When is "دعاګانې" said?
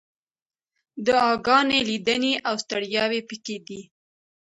1.05-1.79